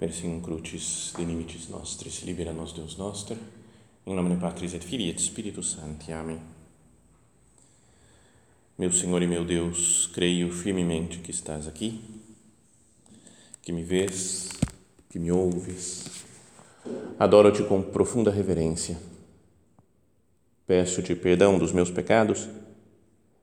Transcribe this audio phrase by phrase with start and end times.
[0.00, 3.36] Persim crucis de limites nostris, libera nos Deus noster,
[4.06, 6.10] em nome de Patris et Filii et Spiritus Sancti.
[6.10, 6.40] Amém.
[8.78, 12.00] Meu Senhor e meu Deus, creio firmemente que estás aqui,
[13.60, 14.48] que me vês,
[15.10, 16.24] que me ouves.
[17.18, 18.96] Adoro-te com profunda reverência.
[20.66, 22.48] Peço-te perdão dos meus pecados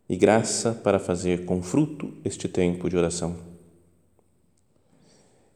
[0.10, 3.57] e graça para fazer com fruto este tempo de oração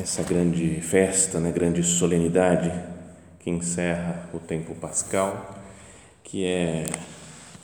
[0.00, 2.72] essa grande festa, né, grande solenidade
[3.38, 5.58] que encerra o tempo pascal,
[6.24, 6.86] que é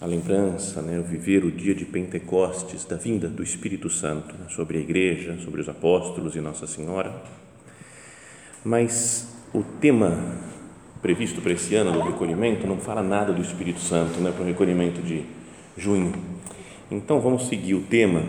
[0.01, 4.47] a lembrança, né, o viver o dia de Pentecostes, da vinda do Espírito Santo né,
[4.51, 7.23] sobre a igreja, sobre os apóstolos e Nossa Senhora.
[8.63, 10.37] Mas o tema
[11.01, 14.47] previsto para esse ano do recolhimento não fala nada do Espírito Santo, né, para o
[14.47, 15.25] recolhimento de
[15.77, 16.13] junho.
[16.91, 18.23] Então vamos seguir o tema,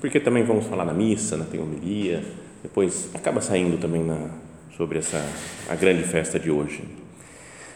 [0.00, 2.24] porque também vamos falar na missa, na teomelia,
[2.62, 4.30] depois acaba saindo também na,
[4.76, 5.24] sobre essa
[5.68, 6.84] a grande festa de hoje.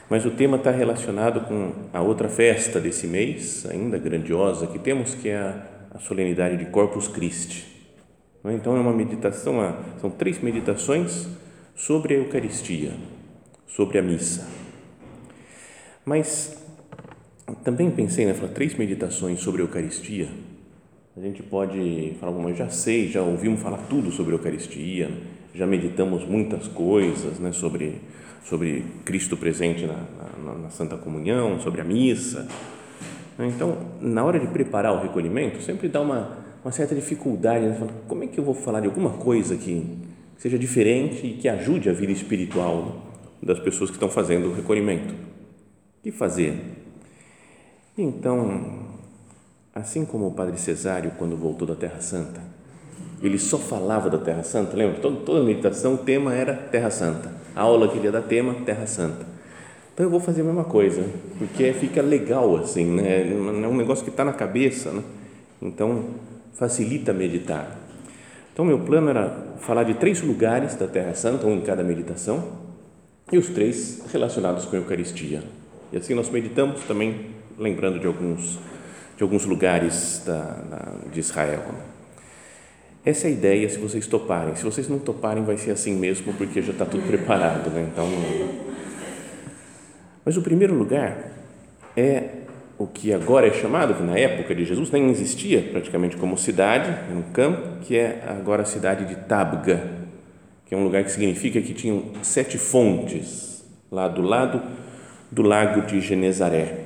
[0.08, 5.14] Mas o tema está relacionado com a outra festa desse mês, ainda grandiosa, que temos,
[5.14, 7.66] que é a, a solenidade de Corpus Christi.
[8.44, 9.54] Então é uma meditação,
[10.00, 11.26] são três meditações
[11.74, 12.92] sobre a Eucaristia,
[13.66, 14.46] sobre a missa.
[16.04, 16.62] Mas
[17.64, 20.28] também pensei, né, três meditações sobre a Eucaristia
[21.16, 25.08] a gente pode falar, eu já sei, já ouvimos falar tudo sobre a Eucaristia,
[25.54, 28.00] já meditamos muitas coisas né, sobre,
[28.44, 30.04] sobre Cristo presente na,
[30.44, 32.48] na, na Santa Comunhão, sobre a missa.
[33.38, 37.88] Então, na hora de preparar o recolhimento, sempre dá uma, uma certa dificuldade, né?
[38.08, 39.86] como é que eu vou falar de alguma coisa que
[40.36, 43.02] seja diferente e que ajude a vida espiritual
[43.40, 45.14] das pessoas que estão fazendo o recolhimento?
[45.14, 46.58] O que fazer?
[47.96, 48.83] Então,
[49.74, 52.40] Assim como o Padre Cesário, quando voltou da Terra Santa,
[53.20, 55.00] ele só falava da Terra Santa, lembra?
[55.00, 57.32] Toda, toda meditação, o tema era Terra Santa.
[57.56, 59.26] A aula que ele ia dar, tema, Terra Santa.
[59.92, 61.04] Então eu vou fazer a mesma coisa,
[61.38, 63.30] porque fica legal assim, né?
[63.30, 63.34] É
[63.68, 65.02] um negócio que está na cabeça, né?
[65.62, 66.04] Então
[66.52, 67.78] facilita meditar.
[68.52, 72.44] Então meu plano era falar de três lugares da Terra Santa, um em cada meditação,
[73.32, 75.42] e os três relacionados com a Eucaristia.
[75.92, 77.26] E assim nós meditamos também,
[77.58, 78.58] lembrando de alguns
[79.16, 81.62] de alguns lugares da, da, de Israel.
[83.04, 84.56] Essa é a ideia, se vocês toparem.
[84.56, 87.70] Se vocês não toparem, vai ser assim mesmo, porque já está tudo preparado.
[87.70, 87.88] Né?
[87.92, 88.08] Então,
[90.24, 91.32] mas o primeiro lugar
[91.96, 92.28] é
[92.78, 96.90] o que agora é chamado, que na época de Jesus nem existia praticamente como cidade,
[97.12, 99.92] um campo, que é agora a cidade de Tabga,
[100.66, 104.62] que é um lugar que significa que tinham sete fontes lá do lado
[105.30, 106.83] do lago de Genezaré.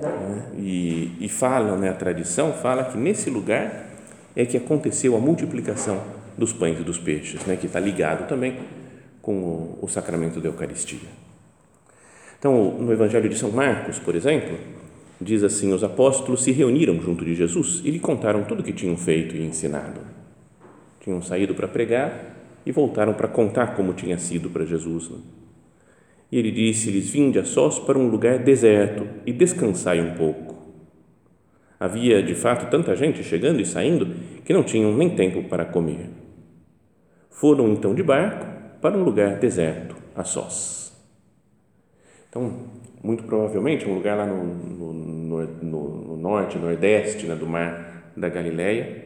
[0.00, 0.52] Né?
[0.58, 3.86] E, e fala, né, a tradição fala que nesse lugar
[4.34, 6.00] é que aconteceu a multiplicação
[6.36, 8.58] dos pães e dos peixes, né, que está ligado também
[9.22, 11.08] com o, o sacramento da Eucaristia.
[12.38, 14.56] Então, no Evangelho de São Marcos, por exemplo,
[15.20, 18.72] diz assim: os apóstolos se reuniram junto de Jesus e lhe contaram tudo o que
[18.72, 20.00] tinham feito e ensinado.
[21.00, 25.08] Tinham saído para pregar e voltaram para contar como tinha sido para Jesus.
[25.10, 25.18] Né?
[26.30, 30.56] E ele disse-lhes: Vinde a sós para um lugar deserto e descansai um pouco.
[31.78, 34.14] Havia, de fato, tanta gente chegando e saindo
[34.44, 36.08] que não tinham nem tempo para comer.
[37.30, 38.46] Foram então de barco
[38.80, 40.92] para um lugar deserto, a sós.
[42.28, 42.66] Então,
[43.02, 48.28] muito provavelmente, um lugar lá no, no, no, no norte, nordeste né, do mar da
[48.28, 49.04] Galileia,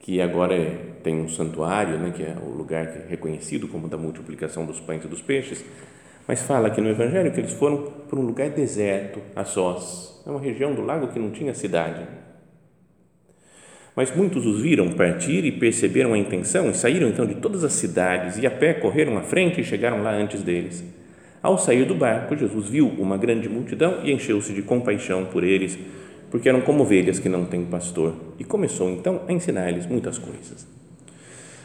[0.00, 4.64] que agora é, tem um santuário, né, que é o lugar reconhecido como da multiplicação
[4.66, 5.64] dos pães e dos peixes,
[6.26, 10.30] mas fala aqui no Evangelho que eles foram para um lugar deserto, a sós, é
[10.30, 12.06] uma região do lago que não tinha cidade.
[13.94, 17.72] Mas muitos os viram partir e perceberam a intenção e saíram então de todas as
[17.72, 20.82] cidades e a pé correram à frente e chegaram lá antes deles.
[21.42, 25.78] Ao sair do barco, Jesus viu uma grande multidão e encheu-se de compaixão por eles,
[26.30, 30.66] porque eram como ovelhas que não têm pastor, e começou então a ensinar-lhes muitas coisas.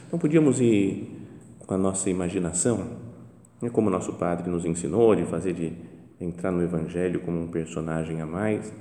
[0.08, 1.12] Então podíamos ir
[1.60, 3.07] com a nossa imaginação
[3.72, 5.74] como nosso padre nos ensinou de fazer de
[6.20, 8.74] entrar no evangelho como um personagem a mais.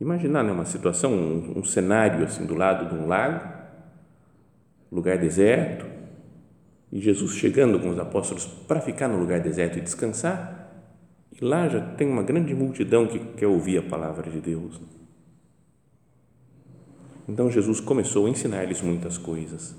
[0.00, 3.48] Imaginar né, uma situação, um, um cenário assim do lado de um lago,
[4.90, 5.86] lugar deserto,
[6.92, 10.68] E Jesus chegando com os apóstolos para ficar no lugar deserto e descansar,
[11.30, 14.80] e lá já tem uma grande multidão que quer ouvir a palavra de Deus.
[17.28, 19.76] Então Jesus começou a ensinar-lhes muitas coisas.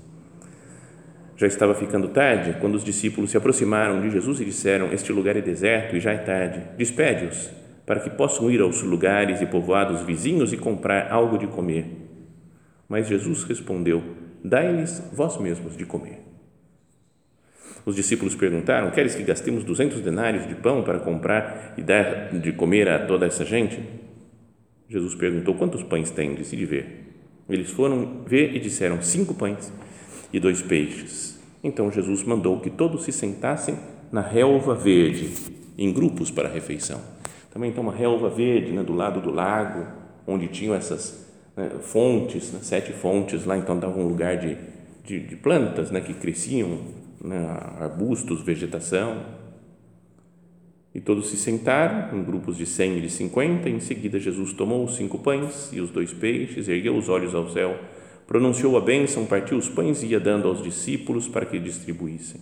[1.42, 5.36] Já estava ficando tarde quando os discípulos se aproximaram de Jesus e disseram: Este lugar
[5.36, 6.62] é deserto e já é tarde.
[6.78, 7.50] Despede-os
[7.84, 11.84] para que possam ir aos lugares e povoados vizinhos e comprar algo de comer.
[12.88, 14.04] Mas Jesus respondeu:
[14.44, 16.20] Dai-lhes vós mesmos de comer.
[17.84, 22.52] Os discípulos perguntaram: Queres que gastemos duzentos denários de pão para comprar e dar de
[22.52, 23.80] comer a toda essa gente?
[24.88, 26.52] Jesus perguntou: Quantos pães tendes?
[26.52, 26.86] E de ver.
[27.48, 29.72] Eles foram ver e disseram: Cinco pães
[30.32, 31.31] e dois peixes.
[31.62, 33.78] Então Jesus mandou que todos se sentassem
[34.10, 35.30] na relva verde,
[35.78, 37.00] em grupos para a refeição.
[37.50, 39.86] Também então uma relva verde né, do lado do lago,
[40.26, 41.26] onde tinham essas
[41.56, 44.56] né, fontes, né, sete fontes lá, então dava um lugar de,
[45.04, 46.78] de, de plantas né, que cresciam,
[47.22, 47.46] né,
[47.78, 49.42] arbustos, vegetação.
[50.94, 53.68] E todos se sentaram em grupos de cem e de cinquenta.
[53.68, 57.48] Em seguida, Jesus tomou os cinco pães e os dois peixes, ergueu os olhos ao
[57.48, 57.78] céu,
[58.26, 62.40] pronunciou a bênção, partiu os pães e ia dando aos discípulos para que distribuíssem.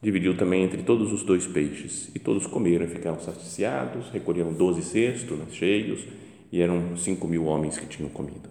[0.00, 4.82] Dividiu também entre todos os dois peixes, e todos comeram e ficaram saciados, recolheram doze
[4.82, 6.04] cestos né, cheios,
[6.52, 8.48] e eram cinco mil homens que tinham comido.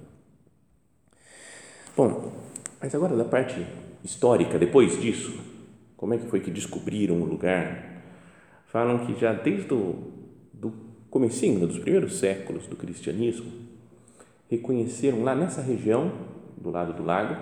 [1.95, 2.33] Bom,
[2.81, 3.65] mas agora da parte
[4.03, 5.39] histórica, depois disso,
[5.95, 7.87] como é que foi que descobriram o lugar
[8.67, 10.11] falam que já desde o
[10.53, 10.73] do
[11.09, 13.51] comecinho, dos primeiros séculos do cristianismo,
[14.49, 16.11] reconheceram lá nessa região,
[16.57, 17.35] do lado do lago,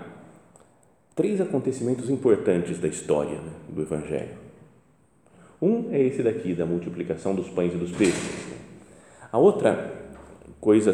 [1.15, 4.45] três acontecimentos importantes da história né, do Evangelho.
[5.61, 8.45] Um é esse daqui, da multiplicação dos pães e dos peixes.
[9.31, 9.93] A outra
[10.59, 10.93] coisa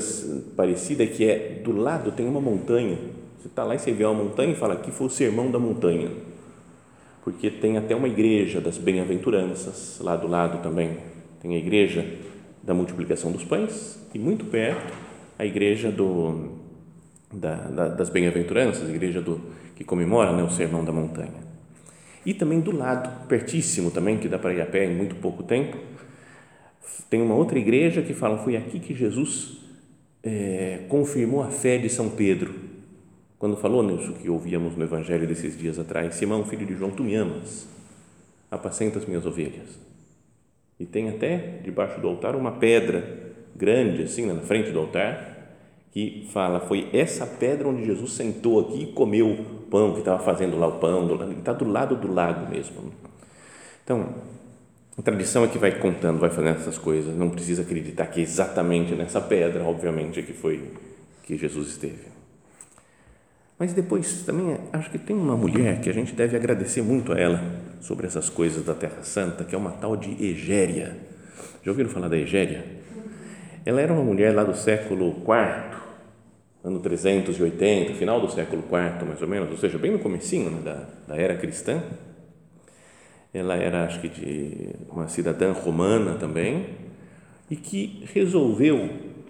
[0.56, 2.98] parecida é que é do lado tem uma montanha.
[3.40, 5.58] Você está lá e você vê uma montanha e fala que foi o sermão da
[5.58, 6.12] montanha
[7.24, 10.98] porque tem até uma igreja das bem-aventuranças lá do lado também.
[11.40, 12.06] Tem a igreja
[12.64, 15.11] da multiplicação dos pães e muito perto
[15.42, 16.52] a igreja do,
[17.34, 19.42] da, da, das bem-aventuranças, a igreja do,
[19.76, 21.42] que comemora né, o sermão da montanha.
[22.24, 25.42] E também do lado, pertíssimo também, que dá para ir a pé em muito pouco
[25.42, 25.80] tempo,
[27.10, 29.58] tem uma outra igreja que fala, foi aqui que Jesus
[30.22, 32.54] é, confirmou a fé de São Pedro
[33.40, 37.04] quando falou nisso que ouvíamos no Evangelho desses dias atrás, Simão, filho de João, tu
[37.04, 37.68] me amas,
[38.52, 39.80] apacenta as minhas ovelhas.
[40.80, 45.31] E tem até debaixo do altar uma pedra grande, assim, na frente do altar,
[45.92, 50.24] que fala, foi essa pedra onde Jesus sentou aqui e comeu o pão, que estava
[50.24, 51.08] fazendo lá o pão,
[51.38, 52.94] está do lado do lago mesmo.
[53.84, 54.16] Então,
[54.98, 58.24] a tradição é que vai contando, vai fazendo essas coisas, não precisa acreditar que é
[58.24, 60.72] exatamente nessa pedra, obviamente, que foi
[61.24, 62.12] que Jesus esteve.
[63.60, 67.20] Mas depois também acho que tem uma mulher que a gente deve agradecer muito a
[67.20, 67.42] ela
[67.80, 70.98] sobre essas coisas da Terra Santa, que é uma tal de Egéria.
[71.64, 72.81] Já ouviram falar da Egéria?
[73.66, 75.78] Ela era uma mulher lá do século IV,
[76.64, 80.62] ano 380, final do século IV, mais ou menos, ou seja, bem no comecinho né,
[80.64, 81.82] da, da era cristã.
[83.34, 86.66] Ela era, acho que, de uma cidadã romana também,
[87.50, 88.90] e que resolveu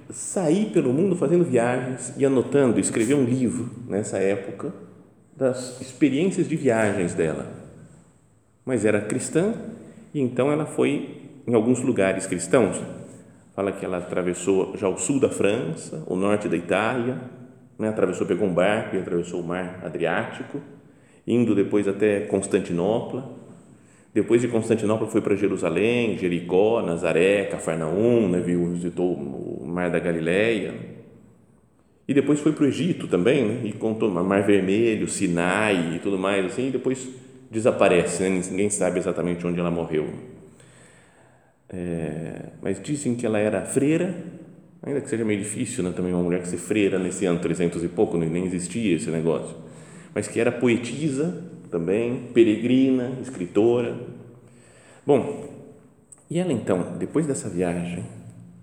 [0.09, 4.73] sair pelo mundo fazendo viagens e anotando, escrever um livro nessa época
[5.35, 7.47] das experiências de viagens dela.
[8.65, 9.53] Mas era cristã
[10.13, 12.77] e então ela foi em alguns lugares cristãos.
[13.55, 17.21] Fala que ela atravessou já o sul da França, o norte da Itália,
[17.77, 17.89] né?
[17.89, 20.61] atravessou, pegou um barco e atravessou o mar Adriático,
[21.27, 23.41] indo depois até Constantinopla
[24.13, 30.73] depois de Constantinopla foi para Jerusalém, Jericó, Nazaré, Cafarnaum, né, visitou o Mar da Galileia.
[32.05, 36.17] E depois foi para o Egito também, né, e contou Mar Vermelho, Sinai e tudo
[36.17, 37.07] mais assim, e depois
[37.49, 40.07] desaparece, né, ninguém sabe exatamente onde ela morreu.
[41.73, 44.13] É, mas dizem que ela era freira,
[44.83, 47.81] ainda que seja meio difícil, né, também uma mulher que ser freira nesse ano 300
[47.83, 49.55] e pouco, nem existia esse negócio,
[50.13, 53.97] mas que era poetisa também, peregrina, escritora.
[55.05, 55.49] Bom,
[56.29, 58.03] e ela então, depois dessa viagem,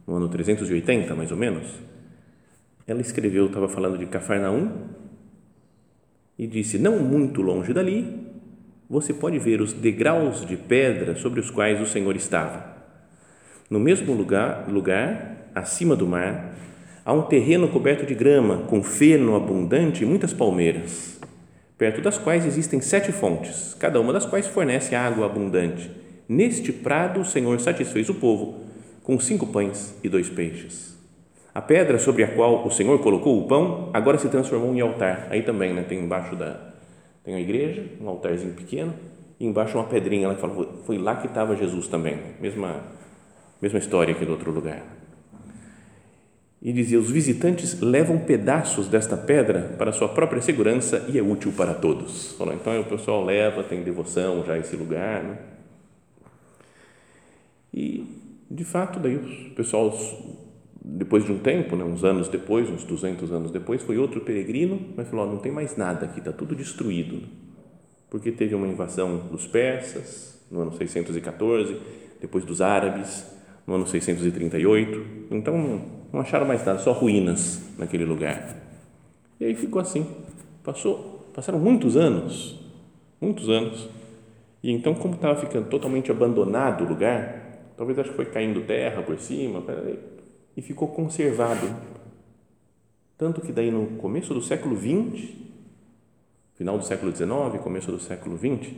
[0.07, 1.67] no ano 380 mais ou menos,
[2.87, 4.71] ela escreveu, estava falando de Cafarnaum,
[6.39, 8.27] e disse: Não muito longe dali,
[8.89, 12.78] você pode ver os degraus de pedra sobre os quais o Senhor estava.
[13.69, 16.55] No mesmo lugar, lugar acima do mar,
[17.05, 21.19] há um terreno coberto de grama, com feno abundante e muitas palmeiras
[21.79, 25.89] perto das quais existem sete fontes, cada uma das quais fornece água abundante.
[26.29, 28.65] Neste prado, o Senhor satisfez o povo
[29.05, 30.99] com cinco pães e dois peixes.
[31.55, 35.29] A pedra sobre a qual o Senhor colocou o pão agora se transformou em altar.
[35.31, 36.61] Aí também, né, tem embaixo da
[37.25, 38.93] Tem a igreja, um altarzinho pequeno,
[39.39, 40.27] e embaixo uma pedrinha.
[40.27, 42.19] Ela fala, foi lá que estava Jesus também.
[42.41, 42.83] Mesma,
[43.61, 44.83] mesma história que do outro lugar.
[46.61, 51.53] E dizia: os visitantes levam pedaços desta pedra para sua própria segurança e é útil
[51.53, 52.33] para todos.
[52.33, 55.23] Falou, então o pessoal leva, tem devoção já a esse lugar.
[55.23, 55.39] Né?
[57.73, 58.05] E,
[58.51, 59.97] de fato, daí o pessoal,
[60.85, 64.81] depois de um tempo, né, uns anos depois, uns 200 anos depois, foi outro peregrino,
[64.97, 67.23] mas falou: não tem mais nada aqui, está tudo destruído.
[68.11, 71.79] Porque teve uma invasão dos persas no ano 614,
[72.21, 73.38] depois dos árabes
[73.69, 75.29] no ano 638.
[75.31, 78.57] Então não acharam mais nada, só ruínas naquele lugar.
[79.39, 80.07] E aí ficou assim.
[80.65, 82.59] Passou, passaram muitos anos,
[83.21, 83.89] muitos anos.
[84.63, 89.03] E então, como estava ficando totalmente abandonado o lugar, talvez acho que foi caindo terra
[89.03, 89.63] por cima,
[90.57, 91.69] e ficou conservado.
[93.17, 95.29] Tanto que daí no começo do século XX,
[96.55, 98.73] final do século XIX, começo do século XX,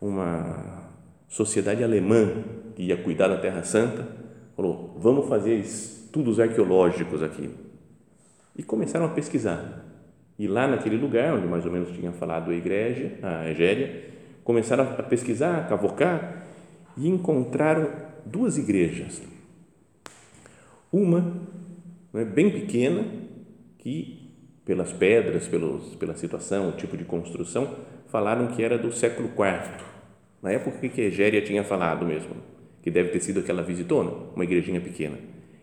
[0.00, 0.89] uma
[1.30, 2.44] sociedade alemã
[2.74, 4.06] que ia cuidar da Terra Santa
[4.54, 7.48] falou: vamos fazer estudos arqueológicos aqui.
[8.54, 9.86] E começaram a pesquisar.
[10.38, 14.10] E lá naquele lugar, onde mais ou menos tinha falado a igreja, a Egéria,
[14.42, 16.46] começaram a pesquisar, a cavocar
[16.96, 17.90] e encontraram
[18.26, 19.22] duas igrejas.
[20.92, 21.20] Uma
[22.12, 23.04] né, bem pequena,
[23.78, 24.32] que
[24.64, 27.76] pelas pedras, pelos, pela situação, o tipo de construção,
[28.08, 29.99] falaram que era do século IV.
[30.42, 32.34] Na época que Egéria tinha falado mesmo,
[32.82, 35.18] que deve ter sido aquela visitona, uma igrejinha pequena.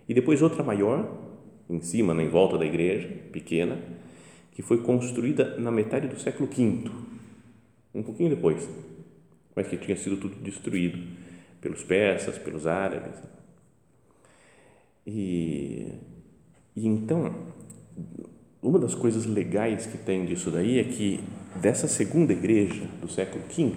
[0.07, 1.09] E depois outra maior,
[1.69, 3.77] em cima, em volta da igreja, pequena,
[4.51, 6.89] que foi construída na metade do século V,
[7.93, 8.69] um pouquinho depois,
[9.55, 10.99] mas que tinha sido tudo destruído
[11.59, 13.19] pelos persas, pelos árabes.
[15.05, 15.93] E,
[16.75, 17.33] e então,
[18.61, 21.19] uma das coisas legais que tem disso daí é que
[21.55, 23.73] dessa segunda igreja do século V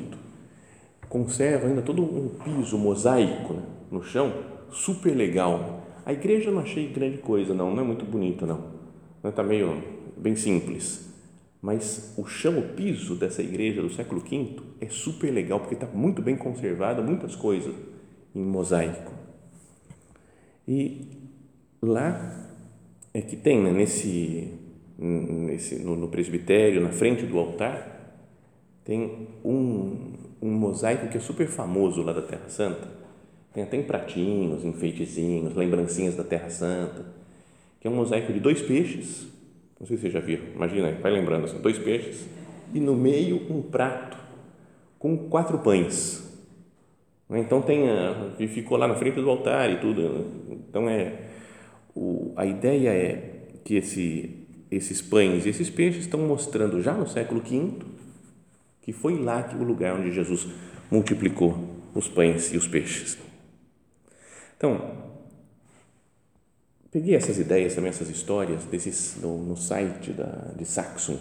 [1.11, 4.33] conserva ainda todo um piso mosaico né, no chão,
[4.71, 5.85] super legal.
[6.07, 8.71] A igreja eu não achei grande coisa, não, não é muito bonita, não.
[9.23, 9.83] Está meio
[10.17, 11.11] bem simples.
[11.61, 15.87] Mas o chão, o piso dessa igreja do século V é super legal, porque está
[15.87, 17.75] muito bem conservado, muitas coisas
[18.35, 19.13] em mosaico.
[20.67, 21.09] E
[21.83, 22.49] lá
[23.13, 24.55] é que tem, né, nesse
[25.01, 28.19] nesse, no, no, presbitério, na frente do altar,
[28.85, 30.13] tem um,
[30.43, 32.89] um mosaico que é super famoso lá da Terra Santa.
[33.53, 37.07] Tem até em pratinhos, enfeitezinhos, lembrancinhas da Terra Santa,
[37.81, 39.27] que é um mosaico de dois peixes.
[39.79, 42.27] Não sei se vocês já viram, imagina vai lembrando assim, dois peixes
[42.73, 44.17] e no meio um prato
[44.99, 46.29] com quatro pães.
[47.31, 50.27] Então tem a, ficou lá na frente do altar e tudo.
[50.51, 51.29] Então é
[51.95, 54.37] o, a ideia é que esse
[54.71, 57.73] esses pães e esses peixes estão mostrando já no século V
[58.91, 60.49] que foi lá que o lugar onde Jesus
[60.91, 61.57] multiplicou
[61.95, 63.17] os pães e os peixes.
[64.57, 64.91] Então,
[66.91, 71.17] peguei essas ideias também, essas histórias desses no, no site da, de Saxon.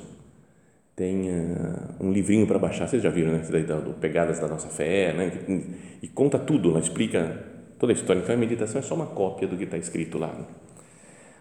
[0.96, 3.38] Tem uh, um livrinho para baixar, vocês já viram, né?
[3.38, 5.32] Do Pegadas da Nossa Fé, né?
[5.48, 6.80] E, e conta tudo, né?
[6.80, 7.46] explica
[7.78, 8.20] toda a história.
[8.20, 10.34] Então, a meditação é só uma cópia do que está escrito lá.
[10.34, 10.46] Né?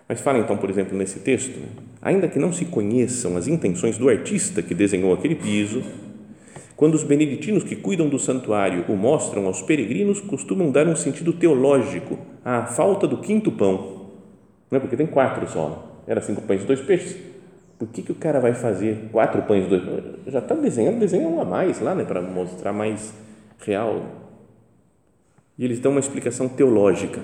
[0.07, 1.69] Mas fala então, por exemplo, nesse texto, né?
[2.03, 5.83] ainda que não se conheçam as intenções do artista que desenhou aquele piso,
[6.79, 11.33] quando os beneditinos que cuidam do santuário o mostram aos peregrinos, costumam dar um sentido
[11.33, 14.07] teológico à falta do quinto pão.
[14.71, 16.03] Não é porque tem quatro só.
[16.07, 17.17] Era cinco pães e dois peixes.
[17.77, 19.83] Por que, que o cara vai fazer quatro pães e dois
[20.29, 23.13] Já está desenhando, desenha um a mais lá, né, para mostrar mais
[23.59, 24.03] real.
[25.59, 27.21] E eles dão uma explicação teológica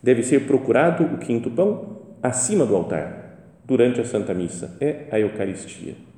[0.00, 5.18] deve ser procurado o quinto pão acima do altar, durante a Santa Missa, é a
[5.18, 6.11] Eucaristia.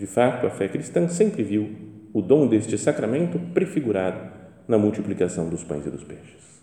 [0.00, 1.70] De fato, a fé cristã sempre viu
[2.12, 4.32] o dom deste sacramento prefigurado
[4.66, 6.60] na multiplicação dos pães e dos peixes.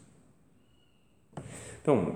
[1.82, 2.16] Então,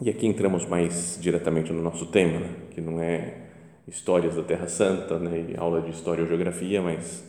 [0.00, 2.50] e aqui entramos mais diretamente no nosso tema, né?
[2.70, 3.48] que não é
[3.86, 5.50] histórias da Terra Santa, né?
[5.50, 7.24] e aula de história ou geografia, mas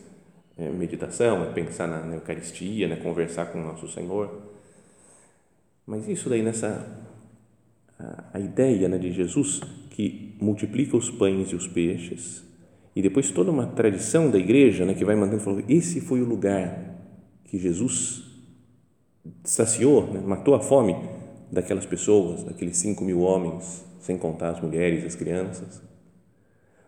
[0.56, 2.96] é meditação, é pensar na, na Eucaristia, né?
[2.96, 4.56] conversar com o nosso Senhor
[5.86, 6.84] mas isso daí nessa
[7.98, 12.44] a, a ideia né, de Jesus que multiplica os pães e os peixes
[12.96, 16.24] e depois toda uma tradição da igreja né, que vai mantendo falando esse foi o
[16.24, 16.96] lugar
[17.44, 18.24] que Jesus
[19.44, 20.96] saciou, né, matou a fome
[21.52, 25.82] daquelas pessoas, daqueles cinco mil homens, sem contar as mulheres, as crianças.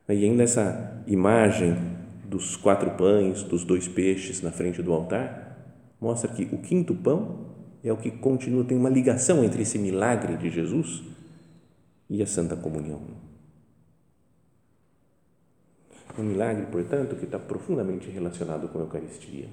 [0.09, 1.77] E ainda essa imagem
[2.25, 7.49] dos quatro pães, dos dois peixes na frente do altar, mostra que o quinto pão
[7.85, 11.03] é o que continua, tem uma ligação entre esse milagre de Jesus
[12.09, 13.28] e a Santa Comunhão.
[16.19, 19.49] Um milagre, portanto, que está profundamente relacionado com a Eucaristia.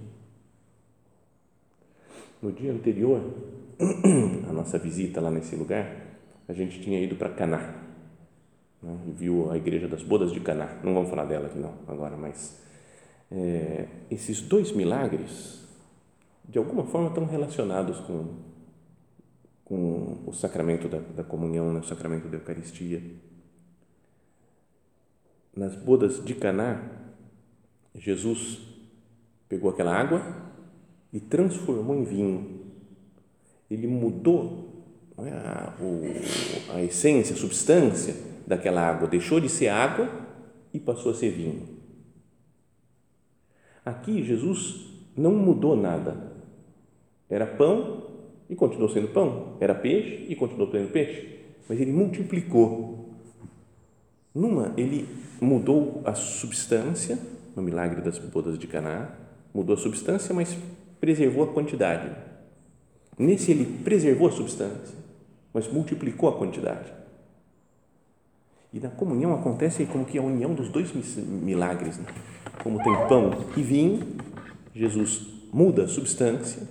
[2.42, 3.22] No dia anterior,
[4.50, 5.96] a nossa visita lá nesse lugar,
[6.48, 7.86] a gente tinha ido para Caná
[8.82, 10.80] né, e viu a igreja das bodas de Caná.
[10.84, 12.60] Não vamos falar dela aqui não agora, mas
[13.32, 15.64] é, esses dois milagres
[16.48, 18.36] de alguma forma estão relacionados com,
[19.64, 23.02] com o sacramento da, da comunhão, né, o sacramento da Eucaristia.
[25.56, 26.84] Nas bodas de Caná,
[27.96, 28.60] Jesus
[29.48, 30.22] pegou aquela água
[31.14, 32.62] e transformou em vinho.
[33.72, 34.84] Ele mudou
[35.18, 35.74] é, a,
[36.74, 40.10] a essência, a substância daquela água, deixou de ser água
[40.74, 41.76] e passou a ser vinho.
[43.86, 46.34] Aqui Jesus não mudou nada.
[47.30, 48.08] Era pão
[48.50, 49.56] e continuou sendo pão.
[49.60, 51.40] Era peixe e continuou sendo peixe.
[51.70, 53.05] Mas ele multiplicou.
[54.36, 55.08] Numa, ele
[55.40, 57.18] mudou a substância,
[57.56, 59.10] no milagre das bodas de Caná,
[59.54, 60.58] mudou a substância, mas
[61.00, 62.12] preservou a quantidade.
[63.18, 64.98] Nesse ele preservou a substância,
[65.54, 66.92] mas multiplicou a quantidade.
[68.74, 71.98] E na comunhão acontece como que a união dos dois milagres.
[71.98, 72.06] Né?
[72.62, 74.18] Como tem pão e vinho,
[74.74, 76.68] Jesus muda a substância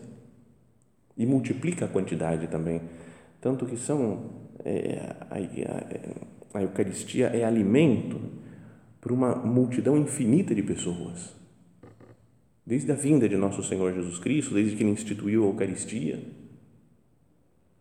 [1.16, 2.82] e multiplica a quantidade também.
[3.40, 4.24] Tanto que são
[4.62, 5.40] é, a, a,
[6.54, 8.20] a Eucaristia é alimento
[9.00, 11.34] para uma multidão infinita de pessoas.
[12.64, 16.22] Desde a vinda de nosso Senhor Jesus Cristo, desde que ele instituiu a Eucaristia,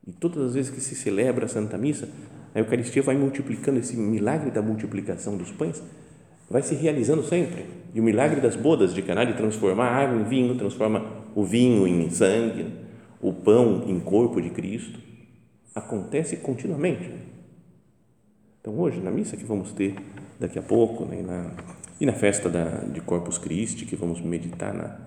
[0.06, 2.10] e todas as vezes que se celebra a Santa Missa,
[2.54, 5.82] a Eucaristia vai multiplicando esse milagre da multiplicação dos pães,
[6.50, 7.66] vai se realizando sempre.
[7.94, 11.46] E o milagre das bodas de Caná de transformar a água em vinho, transforma o
[11.46, 12.74] vinho em sangue,
[13.22, 15.00] o pão em corpo de Cristo,
[15.74, 17.33] acontece continuamente.
[18.64, 19.94] Então, hoje, na missa que vamos ter
[20.40, 21.52] daqui a pouco, né, na,
[22.00, 24.98] e na festa da, de Corpus Christi, que vamos meditar na,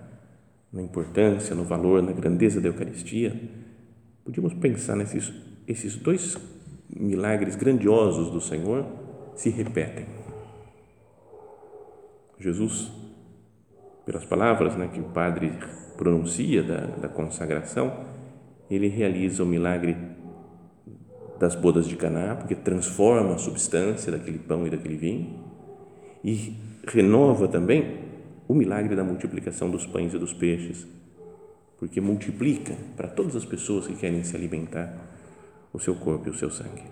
[0.71, 3.35] na importância, no valor, na grandeza da Eucaristia,
[4.23, 5.33] podíamos pensar nesses
[5.67, 6.37] esses dois
[6.95, 8.85] milagres grandiosos do Senhor
[9.35, 10.05] se repetem.
[12.39, 12.93] Jesus,
[14.05, 15.51] pelas palavras né, que o Padre
[15.97, 18.05] pronuncia da, da consagração,
[18.71, 19.97] ele realiza o milagre
[21.39, 25.45] das bodas de Caná, porque transforma a substância daquele pão e daquele vinho
[26.25, 28.01] e renova também
[28.49, 30.87] o milagre da multiplicação dos pães e dos peixes,
[31.79, 34.95] porque multiplica para todas as pessoas que querem se alimentar
[35.73, 36.85] o seu corpo e o seu sangue.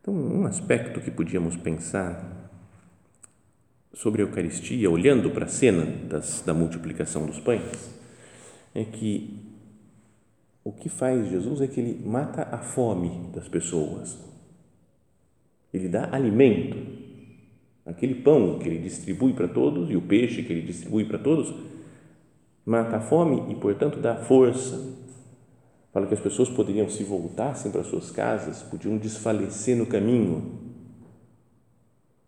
[0.00, 2.50] Então, um aspecto que podíamos pensar
[3.92, 7.94] sobre a Eucaristia, olhando para a cena das, da multiplicação dos pães,
[8.74, 9.49] é que
[10.62, 14.18] o que faz Jesus é que ele mata a fome das pessoas.
[15.72, 16.76] Ele dá alimento.
[17.86, 21.52] Aquele pão que ele distribui para todos e o peixe que ele distribui para todos
[22.64, 24.98] mata a fome e, portanto, dá força.
[25.92, 30.70] Fala que as pessoas poderiam se voltassem para suas casas, podiam desfalecer no caminho.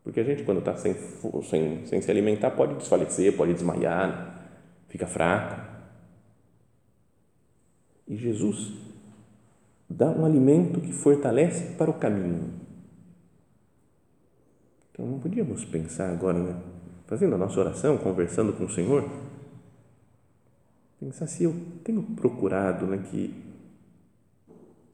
[0.03, 0.97] Porque a gente, quando está sem,
[1.45, 4.51] sem, sem se alimentar, pode desfalecer, pode desmaiar,
[4.88, 5.71] fica fraco.
[8.07, 8.73] E Jesus
[9.88, 12.53] dá um alimento que fortalece para o caminho.
[14.91, 16.62] Então, não podíamos pensar agora, né?
[17.07, 19.07] fazendo a nossa oração, conversando com o Senhor,
[20.99, 23.35] pensar se eu tenho procurado né, que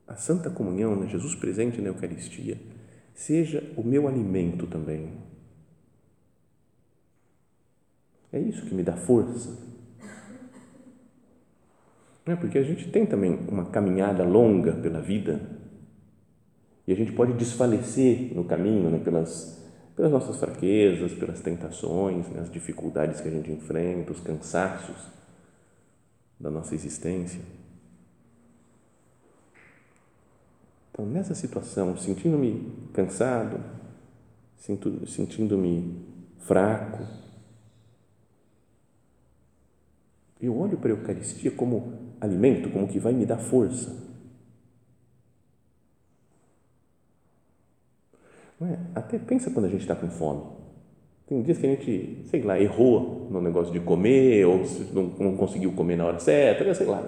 [0.04, 2.58] a Santa Comunhão, né, Jesus presente na Eucaristia,
[3.14, 5.12] seja o meu alimento também.
[8.32, 9.67] É isso que me dá força
[12.32, 12.36] é?
[12.36, 15.40] Porque a gente tem também uma caminhada longa pela vida
[16.86, 18.98] e a gente pode desfalecer no caminho né?
[18.98, 19.62] pelas,
[19.94, 22.40] pelas nossas fraquezas, pelas tentações, né?
[22.40, 24.96] as dificuldades que a gente enfrenta, os cansaços
[26.40, 27.40] da nossa existência.
[30.90, 33.60] Então, nessa situação, sentindo-me cansado,
[35.06, 36.04] sentindo-me
[36.38, 37.04] fraco,
[40.40, 44.08] eu olho para a Eucaristia como alimento, como que vai me dar força.
[48.60, 48.78] É?
[48.94, 50.42] Até pensa quando a gente está com fome.
[51.26, 55.36] Tem dias que a gente, sei lá, errou no negócio de comer, ou não, não
[55.36, 57.02] conseguiu comer na hora certa, sei lá.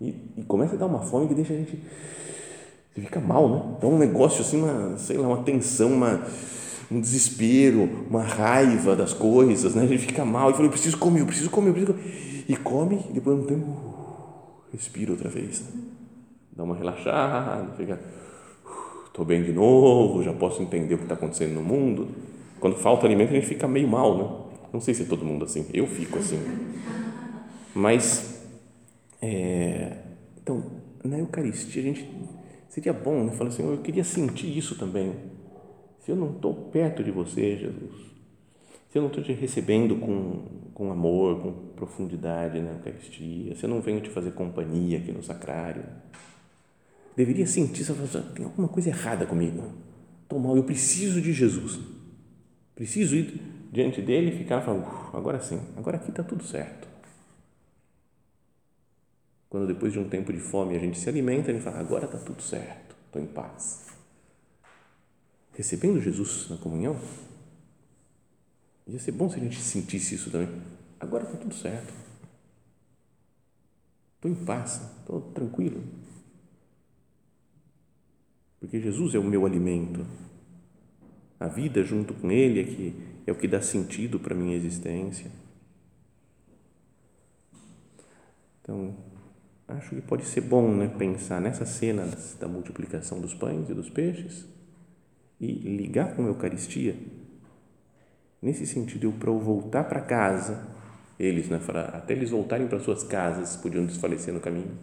[0.00, 1.76] E, e, começa a dar uma fome que deixa a gente.
[2.94, 3.74] Você fica mal, né?
[3.76, 6.24] Então, um negócio assim, uma, sei lá, uma tensão, uma,
[6.90, 9.82] um desespero, uma raiva das coisas, né?
[9.82, 12.27] A gente fica mal e fala, eu preciso comer, eu preciso comer, eu preciso comer.
[12.48, 13.98] E come, e depois de um tempo
[14.72, 15.62] respira outra vez,
[16.50, 18.00] dá uma relaxada, fica,
[19.06, 22.08] estou bem de novo, já posso entender o que está acontecendo no mundo.
[22.58, 24.48] Quando falta alimento, a gente fica meio mal, né?
[24.72, 26.38] Não sei se é todo mundo assim, eu fico assim.
[27.74, 28.42] Mas,
[29.20, 29.98] é,
[30.42, 30.64] então,
[31.04, 32.10] na Eucaristia, a gente
[32.68, 33.32] seria bom, né?
[33.32, 35.12] Falar assim, eu queria sentir isso também.
[36.00, 38.08] Se eu não estou perto de você, Jesus,
[38.90, 40.42] se eu não estou te recebendo com,
[40.78, 45.24] com amor, com profundidade na Eucaristia, se eu não venho te fazer companhia aqui no
[45.24, 45.82] sacrário,
[47.16, 49.72] deveria sentir, você tem alguma coisa errada comigo.
[50.22, 51.80] Estou mal, eu preciso de Jesus.
[52.76, 56.86] Preciso ir diante dele e ficar falando, agora sim, agora aqui está tudo certo.
[59.50, 62.04] Quando depois de um tempo de fome a gente se alimenta, a gente fala, agora
[62.04, 63.88] está tudo certo, estou em paz.
[65.54, 66.96] Recebendo Jesus na comunhão,
[68.88, 70.48] ia ser bom se a gente sentisse isso também.
[70.98, 71.92] Agora está tudo certo.
[74.16, 75.82] Estou em paz, estou tranquilo.
[78.58, 80.04] Porque Jesus é o meu alimento.
[81.38, 84.56] A vida junto com Ele é que é o que dá sentido para a minha
[84.56, 85.30] existência.
[88.62, 88.96] Então,
[89.68, 93.88] acho que pode ser bom né, pensar nessas cenas da multiplicação dos pães e dos
[93.88, 94.46] peixes
[95.40, 96.96] e ligar com a Eucaristia.
[98.40, 100.66] Nesse sentido, eu para eu voltar para casa,
[101.18, 101.60] eles, né,
[101.92, 104.78] até eles voltarem para suas casas, podiam desfalecer no caminho.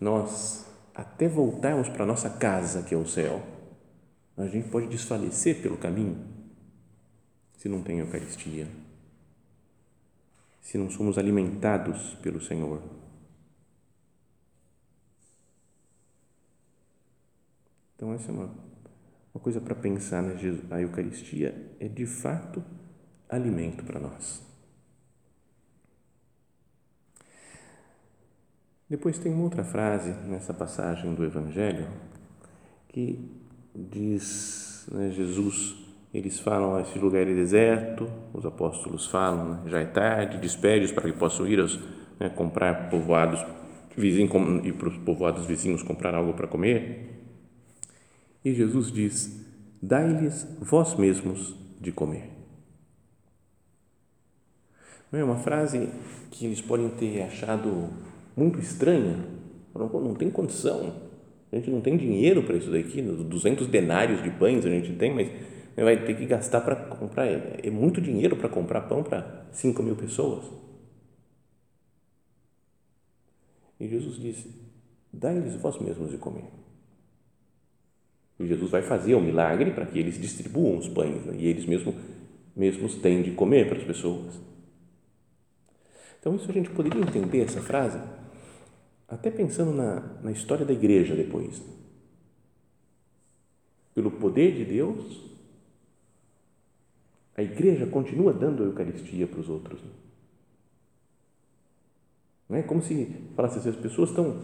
[0.00, 3.40] Nós, até voltarmos para nossa casa, que é o céu,
[4.36, 6.18] a gente pode desfalecer pelo caminho
[7.56, 8.66] se não tem Eucaristia,
[10.62, 12.82] se não somos alimentados pelo Senhor.
[17.94, 18.50] Então, essa é uma,
[19.34, 20.36] uma coisa para pensar, né?
[20.70, 22.62] A Eucaristia é de fato
[23.28, 24.42] alimento para nós.
[28.88, 31.86] Depois tem uma outra frase nessa passagem do Evangelho
[32.88, 33.30] que
[33.72, 35.76] diz, né, Jesus
[36.12, 39.60] eles falam a esse lugar é deserto, os apóstolos falam, né?
[39.66, 41.78] já é tarde, despede-os para que possam ir aos,
[42.18, 43.44] né, comprar povoados
[43.96, 44.32] vizinhos
[44.64, 47.19] e para os povoados vizinhos comprar algo para comer.
[48.44, 49.44] E Jesus diz:
[49.82, 52.30] Dai-lhes vós mesmos de comer.
[55.12, 55.88] É uma frase
[56.30, 57.90] que eles podem ter achado
[58.36, 59.16] muito estranha.
[59.74, 60.94] Não, tem condição.
[61.50, 63.02] A gente não tem dinheiro para isso daqui.
[63.02, 65.28] 200 denários de pães a gente tem, mas
[65.76, 67.26] vai ter que gastar para comprar.
[67.26, 70.44] É, é muito dinheiro para comprar pão para 5 mil pessoas.
[73.80, 74.54] E Jesus disse:
[75.12, 76.59] Dai-lhes vós mesmos de comer.
[78.46, 81.34] Jesus vai fazer o milagre para que eles distribuam os pães né?
[81.38, 81.94] e eles mesmos,
[82.56, 84.40] mesmos têm de comer para as pessoas.
[86.18, 87.98] Então, isso a gente poderia entender essa frase
[89.08, 91.62] até pensando na, na história da igreja depois.
[93.94, 95.20] Pelo poder de Deus,
[97.36, 99.80] a igreja continua dando a Eucaristia para os outros.
[102.48, 104.42] Não é como se falasse assim, as pessoas estão,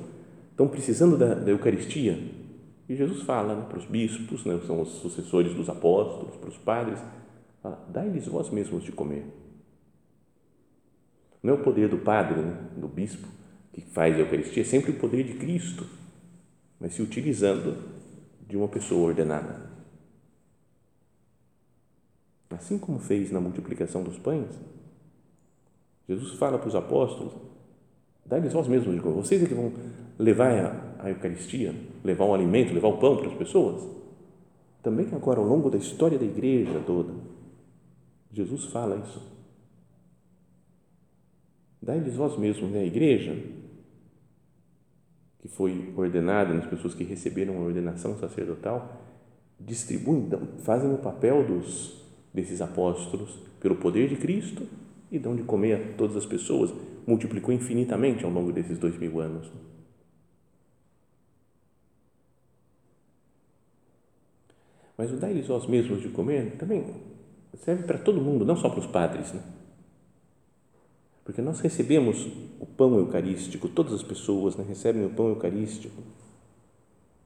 [0.50, 2.18] estão precisando da, da Eucaristia.
[2.88, 6.48] E Jesus fala né, para os bispos, né, que são os sucessores dos apóstolos, para
[6.48, 7.00] os padres,
[7.88, 9.26] dai-lhes vós mesmos de comer.
[11.42, 13.26] Não é o poder do padre, né, do bispo,
[13.72, 15.86] que faz a Eucaristia, é sempre o poder de Cristo,
[16.80, 17.76] mas se utilizando
[18.46, 19.70] de uma pessoa ordenada.
[22.50, 24.48] Assim como fez na multiplicação dos pães,
[26.08, 27.34] Jesus fala para os apóstolos:
[28.24, 29.16] dá-lhes vós mesmos de comer.
[29.16, 29.72] Vocês é que vão
[30.18, 33.86] levar a, a Eucaristia, levar o alimento, levar o pão para as pessoas.
[34.82, 37.12] Também agora, ao longo da história da igreja toda,
[38.32, 39.22] Jesus fala isso.
[41.82, 42.80] Dai-lhes vós mesmos, né?
[42.80, 43.36] a igreja,
[45.38, 49.02] que foi ordenada nas pessoas que receberam a ordenação sacerdotal,
[49.58, 50.28] distribuem,
[50.64, 52.04] fazem o papel dos
[52.34, 54.66] desses apóstolos pelo poder de Cristo
[55.10, 56.72] e dão de comer a todas as pessoas,
[57.06, 59.50] multiplicou infinitamente ao longo desses dois mil anos.
[64.96, 66.84] Mas o dar-lhes aos mesmos de comer também
[67.58, 69.32] serve para todo mundo, não só para os padres.
[69.32, 69.40] Né?
[71.24, 72.26] Porque nós recebemos
[72.58, 76.02] o pão eucarístico, todas as pessoas né, recebem o pão eucarístico,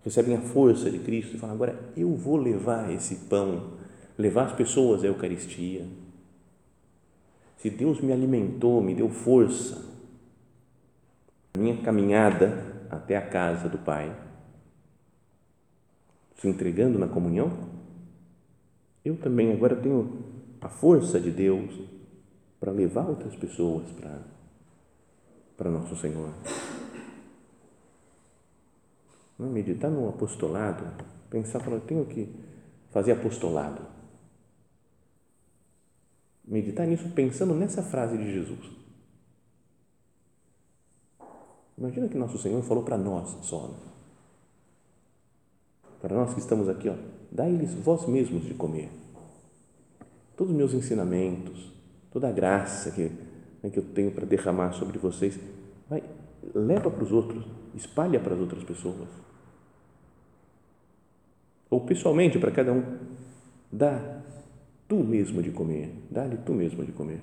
[0.02, 3.78] recebem a força de Cristo e falam: agora eu vou levar esse pão
[4.20, 5.87] levar as pessoas à Eucaristia.
[7.56, 9.83] Se Deus me alimentou, me deu força,
[11.56, 14.14] minha caminhada até a casa do Pai,
[16.40, 17.50] se entregando na comunhão,
[19.05, 20.24] eu também agora tenho
[20.61, 21.81] a força de Deus
[22.59, 24.18] para levar outras pessoas para,
[25.57, 26.31] para Nosso Senhor.
[29.38, 30.85] Meditar no apostolado
[31.31, 32.29] Pensar, falar, eu tenho que
[32.90, 33.87] fazer apostolado.
[36.44, 38.68] Meditar nisso pensando nessa frase de Jesus.
[41.79, 43.72] Imagina que nosso Senhor falou para nós só.
[46.00, 46.94] Para nós que estamos aqui, ó,
[47.30, 48.90] dai-lhes vós mesmos de comer.
[50.36, 51.70] Todos os meus ensinamentos,
[52.10, 53.10] toda a graça que,
[53.62, 55.38] né, que eu tenho para derramar sobre vocês,
[55.88, 56.02] vai,
[56.54, 59.08] leva para os outros, espalha para as outras pessoas.
[61.68, 62.82] Ou pessoalmente para cada um,
[63.70, 64.22] dá
[64.88, 67.20] tu mesmo de comer, dá-lhe tu mesmo de comer.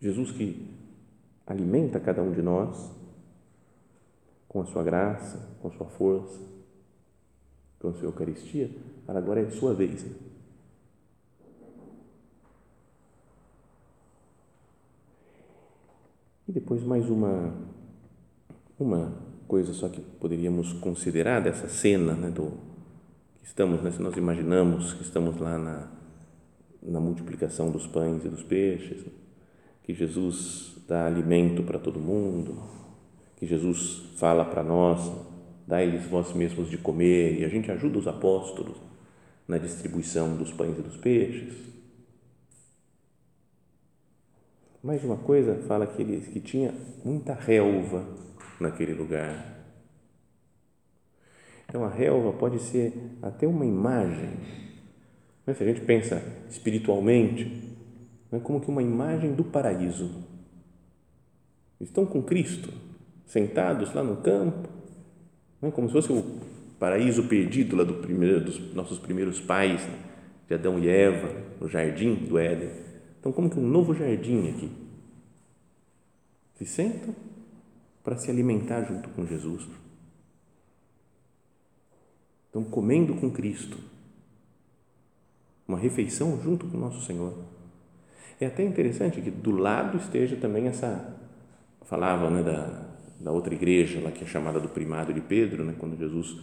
[0.00, 0.68] Jesus que
[1.46, 2.92] alimenta cada um de nós
[4.54, 6.40] com a sua graça, com a sua força,
[7.80, 8.70] com a sua Eucaristia,
[9.08, 10.06] agora é sua vez.
[16.46, 17.52] E depois mais uma
[18.78, 19.12] uma
[19.48, 22.52] coisa só que poderíamos considerar dessa cena, né, do
[23.40, 25.88] que estamos, né, se nós imaginamos que estamos lá na,
[26.80, 29.04] na multiplicação dos pães e dos peixes,
[29.82, 32.83] que Jesus dá alimento para todo mundo,
[33.44, 35.12] que Jesus fala para nós,
[35.66, 38.76] dai-lhes vós mesmos de comer, e a gente ajuda os apóstolos
[39.46, 41.54] na distribuição dos pães e dos peixes.
[44.82, 48.06] Mais uma coisa fala que ele que tinha muita relva
[48.58, 49.52] naquele lugar.
[51.68, 54.30] Então a relva pode ser até uma imagem.
[55.46, 55.54] Né?
[55.54, 57.76] Se a gente pensa espiritualmente,
[58.32, 60.24] é como que uma imagem do paraíso.
[61.80, 62.70] Estão com Cristo,
[63.26, 64.68] sentados lá no campo,
[65.62, 66.40] é como se fosse o
[66.78, 69.98] paraíso perdido lá do primeiro, dos nossos primeiros pais, né?
[70.46, 72.70] de Adão e Eva, no jardim do Éden.
[73.18, 74.70] Então, como que um novo jardim aqui.
[76.56, 77.14] Se sentam
[78.02, 79.66] para se alimentar junto com Jesus.
[82.46, 83.78] Estão comendo com Cristo.
[85.66, 87.34] Uma refeição junto com nosso Senhor.
[88.38, 91.16] É até interessante que do lado esteja também essa,
[91.82, 95.74] falava né, da, da outra igreja, lá que é chamada do primado de Pedro, né,
[95.78, 96.36] quando Jesus,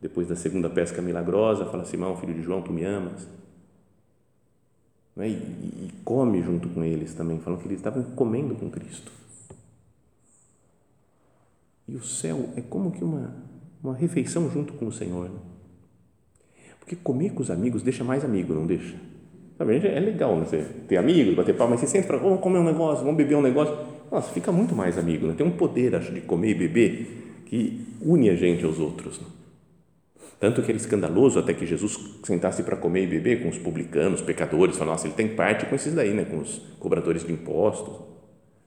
[0.00, 3.28] depois da segunda pesca milagrosa, fala: Simão, filho de João, tu me amas?
[5.14, 9.12] Né, e, e come junto com eles também, falam que eles estavam comendo com Cristo.
[11.86, 13.34] E o céu é como que uma,
[13.82, 15.28] uma refeição junto com o Senhor.
[15.28, 15.38] Né?
[16.80, 18.94] Porque comer com os amigos deixa mais amigo, não deixa?
[19.58, 20.44] É legal né?
[20.44, 23.36] você ter amigos, bater palma, mas você senta para vamos comer um negócio, vamos beber
[23.36, 23.74] um negócio.
[24.14, 25.26] Nossa, fica muito mais amigo.
[25.26, 25.34] Né?
[25.36, 29.18] Tem um poder, acho, de comer e beber que une a gente aos outros.
[29.18, 29.26] Né?
[30.38, 34.20] Tanto que era escandaloso até que Jesus sentasse para comer e beber com os publicanos,
[34.20, 34.76] pecadores.
[34.76, 36.24] Falaram, nossa, ele tem parte com esses daí, né?
[36.24, 37.92] com os cobradores de impostos.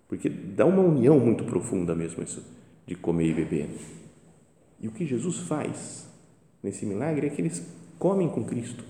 [0.10, 2.44] Porque dá uma união muito profunda mesmo isso
[2.86, 3.70] de comer e beber.
[4.82, 6.10] E o que Jesus faz
[6.62, 7.66] nesse milagre é que eles
[7.98, 8.84] comem com Cristo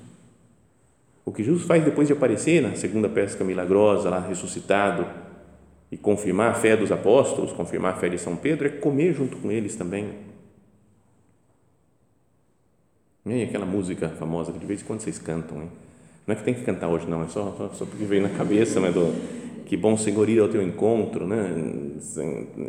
[1.28, 5.06] o que Jesus faz depois de aparecer na segunda pesca milagrosa, lá ressuscitado,
[5.91, 9.38] e confirmar a fé dos apóstolos, confirmar a fé de São Pedro, é comer junto
[9.38, 10.10] com eles também.
[13.26, 15.69] E aquela música famosa que de vez em quando vocês cantam, hein?
[16.26, 18.30] Não é que tem que cantar hoje, não, é só, só, só porque veio na
[18.30, 19.13] cabeça, né, do,
[19.65, 21.54] que bom Senhor ir ao teu encontro, né,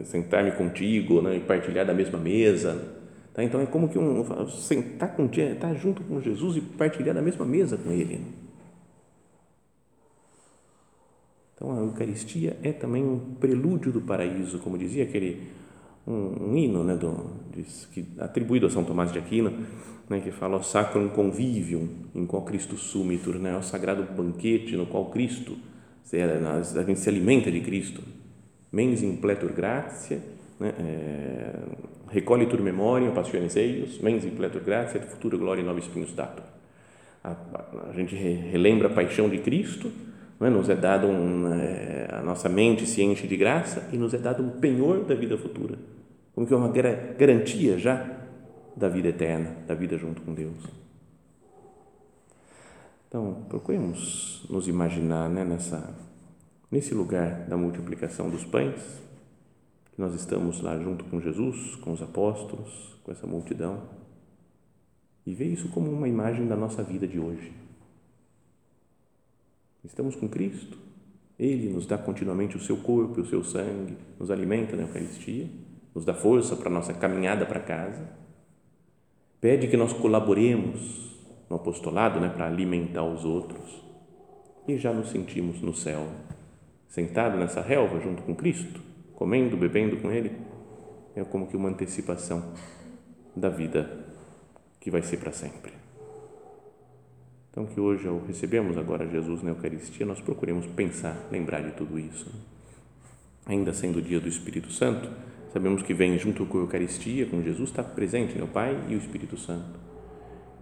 [0.05, 2.97] sentar-me contigo, né, e partilhar da mesma mesa.
[3.35, 3.43] Tá?
[3.43, 7.45] Então é como que um sentar com estar junto com Jesus e partilhar da mesma
[7.45, 8.17] mesa com Ele.
[8.17, 8.25] Né?
[11.59, 15.49] Então, a Eucaristia é também um prelúdio do paraíso, como dizia aquele
[16.07, 17.33] um, um hino né, do,
[17.93, 19.53] que, atribuído a São Tomás de Aquino,
[20.09, 24.87] né, que fala o sacrum convivium in qual Cristo sumitur, né, o sagrado banquete no
[24.87, 25.59] qual Cristo,
[26.13, 28.03] a gente se alimenta de Cristo.
[28.71, 30.23] Mens impletur gratia,
[30.61, 31.55] né, é,
[32.09, 36.45] recollitur memoriam passiones eius, mens impletur gratia, futura glória nobis spinus datur.
[37.25, 39.91] A, a, a gente relembra a paixão de Cristo,
[40.47, 40.51] é?
[40.51, 44.19] Nos é dado um, é, a nossa mente se enche de graça e nos é
[44.19, 45.77] dado um penhor da vida futura,
[46.35, 48.19] como que é uma garantia já
[48.77, 50.57] da vida eterna, da vida junto com Deus.
[53.09, 55.97] Então, procuremos nos imaginar né, nessa,
[56.71, 58.81] nesse lugar da multiplicação dos pães,
[59.93, 63.83] que nós estamos lá junto com Jesus, com os apóstolos, com essa multidão,
[65.27, 67.68] e ver isso como uma imagem da nossa vida de hoje
[69.85, 70.77] Estamos com Cristo.
[71.39, 75.47] Ele nos dá continuamente o seu corpo o seu sangue, nos alimenta na Eucaristia,
[75.95, 78.09] nos dá força para a nossa caminhada para casa.
[79.41, 81.17] Pede que nós colaboremos
[81.49, 83.85] no apostolado né, para alimentar os outros.
[84.67, 86.09] E já nos sentimos no céu,
[86.89, 88.81] sentado nessa relva junto com Cristo,
[89.15, 90.33] comendo, bebendo com Ele.
[91.15, 92.53] É como que uma antecipação
[93.35, 94.07] da vida
[94.81, 95.78] que vai ser para sempre.
[97.59, 101.99] Então, que hoje, ao recebermos agora Jesus na Eucaristia, nós procuremos pensar, lembrar de tudo
[101.99, 102.31] isso.
[103.45, 105.11] Ainda sendo o dia do Espírito Santo,
[105.53, 108.99] sabemos que vem junto com a Eucaristia, com Jesus, está presente no Pai e o
[108.99, 109.77] Espírito Santo.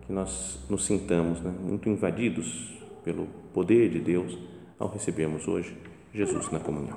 [0.06, 4.38] Que nós nos sintamos né, muito invadidos pelo poder de Deus
[4.78, 5.76] ao recebermos hoje
[6.14, 6.96] Jesus na comunhão.